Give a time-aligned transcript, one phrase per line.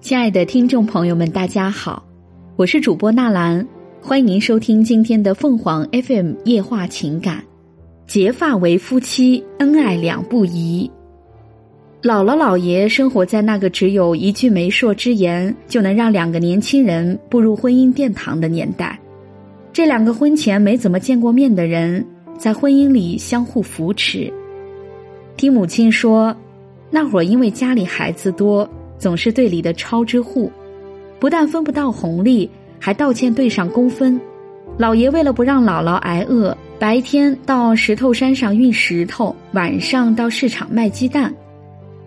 [0.00, 2.04] 亲爱的听众朋友们，大家好，
[2.54, 3.66] 我是主播纳兰，
[4.00, 7.42] 欢迎您收听今天的凤凰 FM 夜话情感。
[8.06, 10.88] 结发为夫妻，恩爱两不疑。
[12.02, 18.96] 姥姥姥爷生活在那个只有一句媒妁之言就能让两个年轻人步入婚姻殿堂的年代。
[19.72, 22.06] 这两个婚前没怎么见过面的人，
[22.38, 24.32] 在婚姻里相互扶持。
[25.36, 26.36] 听母亲说，
[26.90, 28.68] 那会儿因为家里孩子多。
[28.98, 30.50] 总是队里的超支户，
[31.18, 34.20] 不但分不到红利，还倒欠队上工分。
[34.78, 41.32] 老爷为了不让姥姥挨饿，白天到石头山上运石头，晚上到市场卖鸡蛋。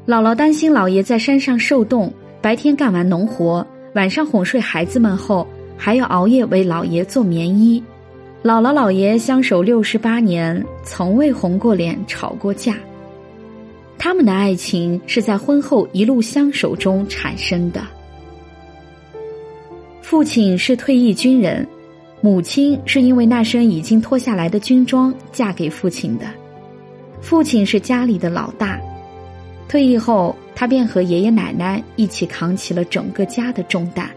[0.06, 7.84] 姥姥担心老爷在山上受冻，白天干完农活，晚上哄睡孩子们后，还要熬夜为老爷做棉衣。
[8.44, 12.76] 姥姥姥爷相守六十八年，从未红过脸，吵过架。
[14.00, 17.86] 他们的爱情是在婚后一路相守中产生的。
[20.02, 21.68] 父亲是退役军人，
[22.22, 26.26] 母亲是因为那身已经脱下来的军装嫁给父亲的。
[27.22, 28.80] 父亲是家里的老大，
[29.68, 34.10] 退役后他便和爷爷奶奶一起扛起了整个家的重担。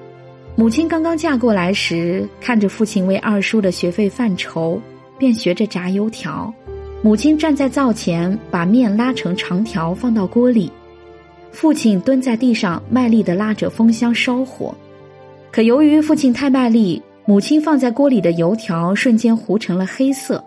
[0.54, 4.80] 母亲刚刚嫁过来时，看着父亲为二叔的学费犯愁，
[5.18, 6.54] 便学着炸油条。
[7.04, 10.70] 母亲站在灶前，把面拉成长条放到锅里，
[11.50, 14.72] 父亲蹲在地上卖力的拉着风箱烧火。
[15.50, 20.42] 可由于父亲太卖力，母亲放在锅里的油条瞬间糊成了黑色。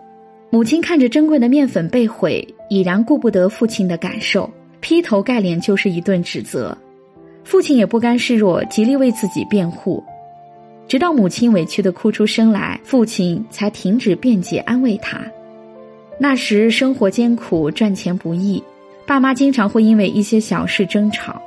[0.48, 6.76] 母亲看着珍贵的面粉被毁，已然顾不得父亲的感受，劈头盖脸就是一顿指责。
[7.44, 10.02] 父亲也不甘示弱，极力为自己辩护，
[10.88, 15.20] 直到母亲委屈的哭出声来，父亲才停止辩解，安慰他。
[16.18, 18.62] 那时生活艰苦，赚钱不易，
[19.06, 21.40] 爸妈经常会因为一些小事争吵，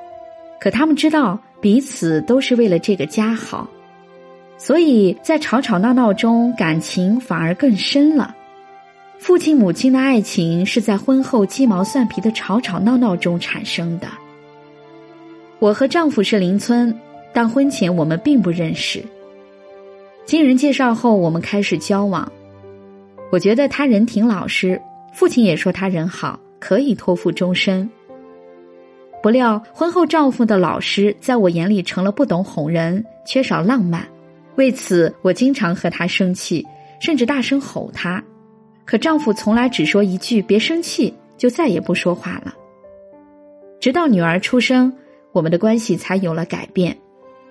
[0.60, 3.68] 可他们知道彼此都是为了这个家好，
[4.58, 8.36] 所以在吵吵闹闹中，感情反而更深了。
[9.18, 14.08] 父亲母亲的爱情是在婚后鸡毛蒜皮的吵吵闹闹中产生的。
[15.58, 16.96] 我和丈夫是邻村，
[17.34, 19.04] 但婚前我们并不认识。
[20.26, 22.32] 经人介绍后，我们开始交往。
[23.32, 24.82] 我觉得他人挺老实，
[25.14, 27.90] 父亲也说他人好，可以托付终身。
[29.22, 34.08] 不料婚后丈夫的老实，在我眼里成了不懂哄人，缺少浪漫。
[34.56, 36.66] 为此，我经常和他生气，
[37.00, 38.24] 甚至大声吼他。
[38.86, 42.54] 可丈夫从来只说一句“别生气”，就再也不说话了。
[43.80, 44.92] 直到女儿出生，
[45.32, 46.98] 我们的关系才有了改变。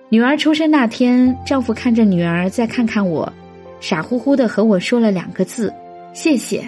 [0.09, 3.31] 女儿出生那天，丈夫看着女儿，再看看我。
[3.79, 5.73] 傻乎乎的和我说了两个字
[6.13, 6.63] ：“谢谢。”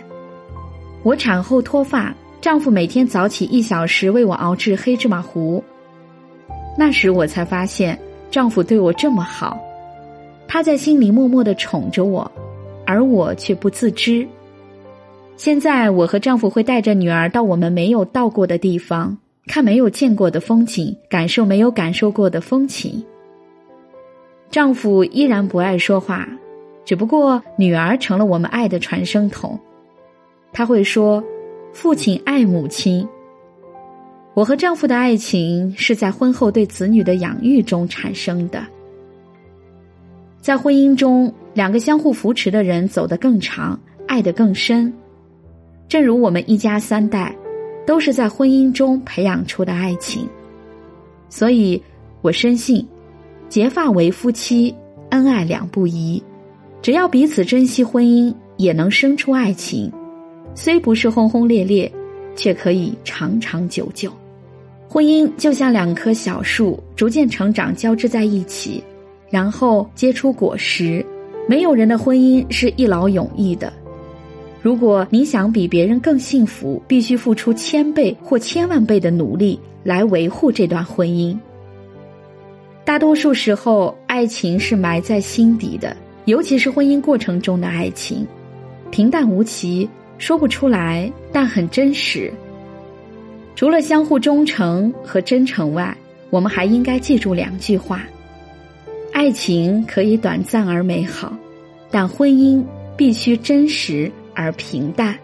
[1.03, 5.63] 我产后脱发，丈夫每天早起一小时为我熬制黑芝麻糊。
[6.77, 7.99] 那时我才发现，
[8.29, 9.59] 丈夫对我这么好，
[10.47, 12.31] 他在心里默默的宠着我，
[12.85, 14.25] 而我却不自知。
[15.35, 19.17] 现在我和丈夫会带着女儿到我们没有到过的地方，
[19.47, 23.03] 看没有见过的风景，感受没有感受过的风情。
[24.51, 26.28] 丈夫依然不爱说话。
[26.83, 29.59] 只不过女儿成了我们爱的传声筒，
[30.51, 31.23] 他会说
[31.73, 33.07] ：“父亲爱母亲。”
[34.33, 38.65] 我和丈夫的爱情是在婚后对子女的养育中产生的。
[40.39, 44.91] 在婚姻中，两个相互扶持的人走得更长，爱得更深。
[45.87, 47.35] 正如我们一家三代，
[47.85, 50.27] 都是在婚姻中培养出的爱情。
[51.29, 51.81] 所以，
[52.21, 52.87] 我深信，
[53.49, 54.73] 结发为夫妻，
[55.09, 56.23] 恩爱两不疑。
[56.81, 59.91] 只要彼此珍惜婚姻，也能生出爱情。
[60.55, 61.91] 虽不是轰轰烈烈，
[62.35, 64.11] 却可以长长久久。
[64.89, 68.83] 婚姻就像两棵小树，逐渐成长，交织在一起，
[69.29, 71.05] 然后结出果实。
[71.47, 73.71] 没有人的婚姻是一劳永逸的。
[74.61, 81.37] 如果你想比别人更幸福，必须付出千倍或千万倍的努力来维护这段婚姻。
[82.84, 85.95] 大多数时候，爱情是埋在心底的。
[86.26, 88.26] 尤其是婚姻过程中的爱情，
[88.91, 92.32] 平淡无奇，说不出来，但很真实。
[93.56, 95.96] 除了相互忠诚和真诚外，
[96.29, 98.03] 我们还应该记住两句话：
[99.12, 101.34] 爱情可以短暂而美好，
[101.90, 102.64] 但婚姻
[102.96, 105.16] 必须真实而平淡。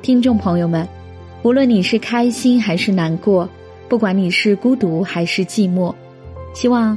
[0.00, 0.88] 听众朋友们，
[1.42, 3.48] 无论你是开心还是难过，
[3.88, 5.94] 不管你是孤独还是寂寞，
[6.54, 6.96] 希望。